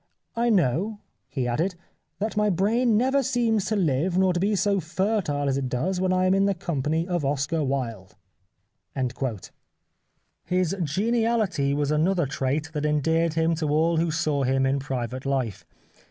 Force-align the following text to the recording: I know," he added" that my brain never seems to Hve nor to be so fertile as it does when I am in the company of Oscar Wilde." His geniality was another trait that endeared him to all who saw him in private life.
I 0.35 0.49
know," 0.49 0.99
he 1.29 1.47
added" 1.47 1.75
that 2.19 2.35
my 2.35 2.49
brain 2.49 2.97
never 2.97 3.21
seems 3.21 3.65
to 3.65 3.75
Hve 3.75 4.17
nor 4.17 4.33
to 4.33 4.39
be 4.39 4.55
so 4.55 4.79
fertile 4.79 5.47
as 5.47 5.57
it 5.59 5.69
does 5.69 6.01
when 6.01 6.11
I 6.11 6.25
am 6.25 6.33
in 6.33 6.45
the 6.45 6.55
company 6.55 7.07
of 7.07 7.23
Oscar 7.23 7.63
Wilde." 7.63 8.15
His 10.43 10.75
geniality 10.83 11.75
was 11.75 11.91
another 11.91 12.25
trait 12.25 12.71
that 12.73 12.83
endeared 12.83 13.35
him 13.35 13.53
to 13.57 13.69
all 13.69 13.97
who 13.97 14.09
saw 14.09 14.41
him 14.41 14.65
in 14.65 14.79
private 14.79 15.23
life. 15.27 15.67